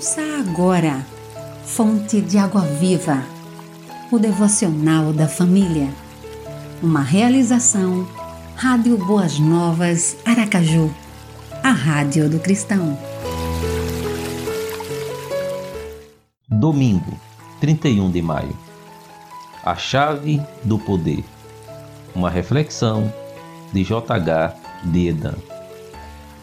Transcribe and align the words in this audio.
Ouça 0.00 0.22
agora, 0.40 1.04
Fonte 1.62 2.22
de 2.22 2.38
Água 2.38 2.62
Viva, 2.62 3.22
o 4.10 4.18
devocional 4.18 5.12
da 5.12 5.28
família. 5.28 5.90
Uma 6.82 7.02
realização, 7.02 8.08
Rádio 8.56 8.96
Boas 8.96 9.38
Novas, 9.38 10.16
Aracaju, 10.24 10.90
a 11.62 11.70
Rádio 11.70 12.30
do 12.30 12.40
Cristão. 12.40 12.98
Domingo, 16.48 17.20
31 17.60 18.10
de 18.10 18.22
maio. 18.22 18.56
A 19.62 19.76
chave 19.76 20.40
do 20.64 20.78
poder. 20.78 21.22
Uma 22.14 22.30
reflexão 22.30 23.12
de 23.70 23.84
J.H. 23.84 24.54
Dedan. 24.82 25.34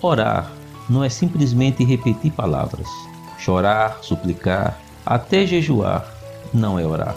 Orar 0.00 0.50
não 0.88 1.04
é 1.04 1.10
simplesmente 1.10 1.84
repetir 1.84 2.32
palavras 2.32 2.88
chorar, 3.42 3.98
suplicar, 4.02 4.78
até 5.04 5.44
jejuar, 5.44 6.06
não 6.54 6.78
é 6.78 6.86
orar. 6.86 7.16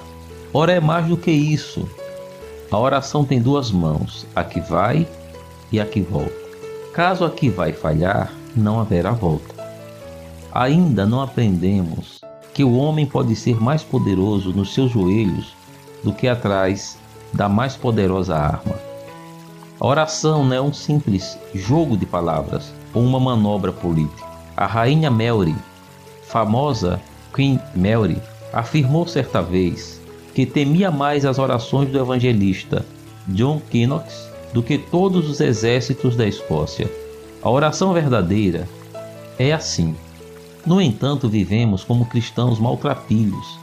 Ora 0.52 0.74
é 0.74 0.80
mais 0.80 1.06
do 1.06 1.16
que 1.16 1.30
isso. 1.30 1.88
A 2.72 2.80
oração 2.80 3.24
tem 3.24 3.40
duas 3.40 3.72
mãos, 3.72 4.26
a 4.36 4.44
que 4.44 4.60
vai 4.60 5.08
e 5.72 5.80
a 5.80 5.86
que 5.86 6.02
volta. 6.02 6.34
Caso 6.94 7.26
a 7.26 7.30
que 7.30 7.50
vai 7.50 7.74
falhar, 7.74 8.34
não 8.56 8.80
haverá 8.80 9.12
volta. 9.12 9.54
Ainda 10.52 11.06
não 11.06 11.22
aprendemos 11.22 12.22
que 12.54 12.64
o 12.64 12.76
homem 12.76 13.06
pode 13.06 13.36
ser 13.36 13.62
mais 13.62 13.84
poderoso 13.84 14.52
nos 14.52 14.74
seus 14.74 14.92
joelhos 14.92 15.54
do 16.04 16.12
que 16.12 16.28
atrás 16.28 16.98
da 17.34 17.48
mais 17.48 17.76
poderosa 17.76 18.36
arma. 18.36 18.76
A 19.80 19.86
oração 19.86 20.44
não 20.44 20.56
é 20.56 20.62
um 20.62 20.74
simples 20.74 21.38
jogo 21.54 21.96
de 21.98 22.06
palavras 22.06 22.74
ou 22.94 23.04
uma 23.04 23.20
manobra 23.20 23.72
política. 23.72 24.26
A 24.56 24.66
rainha 24.66 25.12
Melry 25.12 25.56
famosa 26.36 27.00
Queen 27.34 27.58
Mary 27.74 28.22
afirmou 28.52 29.08
certa 29.08 29.42
vez 29.42 30.02
que 30.34 30.46
temia 30.46 30.92
mais 30.92 31.24
as 31.24 31.40
orações 31.40 31.90
do 31.90 31.98
evangelista 31.98 32.86
John 33.30 33.62
Knox 33.74 34.30
do 34.52 34.62
que 34.62 34.78
todos 34.78 35.30
os 35.30 35.40
exércitos 35.40 36.18
da 36.18 36.28
Escócia. 36.28 36.92
A 37.42 37.50
oração 37.50 37.94
verdadeira 37.94 38.68
é 39.40 39.54
assim. 39.54 39.96
No 40.66 40.82
entanto, 40.82 41.30
vivemos 41.30 41.86
como 41.86 42.06
cristãos 42.06 42.60
maltrapilhos, 42.60 43.58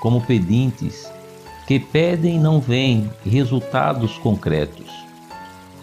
como 0.00 0.20
pedintes 0.20 1.08
que 1.64 1.78
pedem 1.78 2.34
e 2.34 2.40
não 2.40 2.60
veem 2.60 3.08
resultados 3.24 4.18
concretos. 4.18 4.90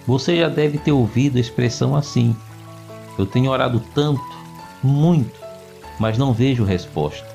Você 0.06 0.36
já 0.36 0.50
deve 0.50 0.78
ter 0.78 0.92
ouvido 0.92 1.38
a 1.38 1.42
expressão 1.42 1.96
assim: 1.96 2.36
Eu 3.18 3.26
tenho 3.26 3.50
orado 3.50 3.82
tanto, 3.96 4.22
muito, 4.84 5.41
mas 6.02 6.18
não 6.18 6.34
vejo 6.34 6.64
resposta. 6.64 7.28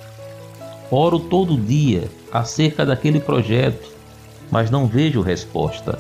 Oro 0.91 1.21
todo 1.21 1.57
dia 1.57 2.11
acerca 2.33 2.85
daquele 2.85 3.21
projeto, 3.21 3.89
mas 4.51 4.73
não 4.73 4.89
vejo 4.89 5.21
resposta. 5.21 5.97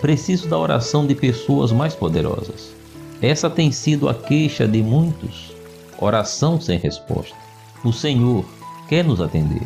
Preciso 0.00 0.48
da 0.48 0.58
oração 0.58 1.06
de 1.06 1.14
pessoas 1.14 1.70
mais 1.70 1.94
poderosas. 1.94 2.74
Essa 3.22 3.48
tem 3.48 3.70
sido 3.70 4.08
a 4.08 4.14
queixa 4.14 4.66
de 4.66 4.82
muitos. 4.82 5.52
Oração 6.00 6.60
sem 6.60 6.76
resposta. 6.76 7.36
O 7.84 7.92
Senhor 7.92 8.44
quer 8.88 9.04
nos 9.04 9.20
atender, 9.20 9.62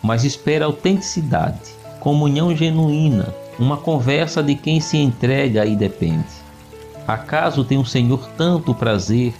mas 0.00 0.22
espera 0.22 0.66
autenticidade, 0.66 1.72
comunhão 1.98 2.54
genuína, 2.54 3.34
uma 3.58 3.76
conversa 3.76 4.40
de 4.40 4.54
quem 4.54 4.80
se 4.80 4.98
entrega 4.98 5.66
e 5.66 5.74
depende. 5.74 6.26
Acaso 7.08 7.64
tem 7.64 7.76
o 7.76 7.84
Senhor 7.84 8.28
tanto 8.36 8.72
prazer 8.72 9.34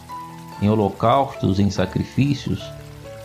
em 0.61 0.69
holocaustos, 0.69 1.59
em 1.59 1.71
sacrifícios, 1.71 2.63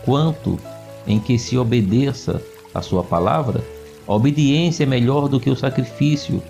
quanto 0.04 0.58
em 1.06 1.18
que 1.18 1.38
se 1.38 1.56
obedeça 1.58 2.42
a 2.74 2.80
sua 2.80 3.02
palavra, 3.02 3.64
a 4.06 4.12
obediência 4.12 4.84
é 4.84 4.86
melhor 4.86 5.28
do 5.28 5.40
que 5.40 5.50
o 5.50 5.56
sacrifício 5.56 6.42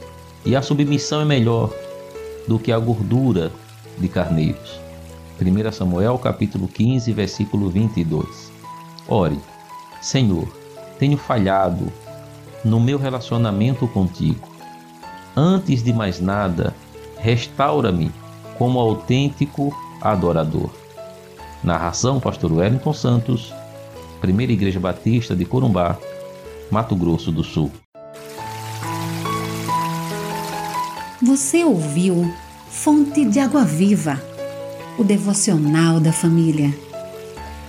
e 0.45 0.57
a 0.57 0.63
submissão 0.63 1.21
é 1.21 1.25
melhor 1.25 1.73
do 2.47 2.59
que 2.59 2.73
a 2.73 2.79
gordura 2.79 3.51
de 3.99 4.09
carneiros. 4.09 4.81
1 5.41 5.73
Samuel 5.73 6.19
capítulo 6.19 6.69
15, 6.69 7.13
versículo 7.13 7.71
22. 7.71 8.53
Ore, 9.09 9.39
Senhor, 10.01 10.49
tenho 10.99 11.17
falhado 11.17 11.93
no 12.65 12.81
meu 12.81 12.99
relacionamento 12.99 13.87
contigo. 13.89 14.49
Antes 15.37 15.83
de 15.83 15.93
mais 15.93 16.21
nada, 16.21 16.75
restaura-me 17.19 18.13
como 18.57 18.79
autêntico 18.79 19.75
adorador. 20.05 20.71
Narração 21.63 22.21
Pastor 22.21 22.53
Wellington 22.53 22.93
Santos, 22.93 23.55
Primeira 24.21 24.53
Igreja 24.53 24.79
Batista 24.79 25.35
de 25.35 25.47
Corumbá, 25.47 25.97
Mato 26.71 26.95
Grosso 26.95 27.33
do 27.33 27.43
Sul. 27.43 27.73
Você 31.23 31.65
ouviu 31.65 32.31
Fonte 32.69 33.25
de 33.25 33.39
Água 33.39 33.65
Viva, 33.65 34.21
o 34.99 35.05
devocional 35.05 35.99
da 35.99 36.13
família. 36.13 36.73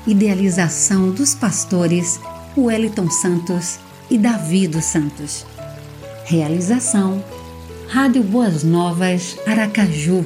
Idealização 0.06 1.10
dos 1.10 1.34
pastores 1.34 2.20
Wellington 2.58 3.10
Santos 3.10 3.80
e 4.10 4.18
Davi 4.18 4.68
dos 4.68 4.86
Santos. 4.86 5.46
Realização 6.26 7.24
Rádio 7.88 8.24
Boas 8.24 8.64
Novas 8.64 9.38
Aracaju 9.48 10.26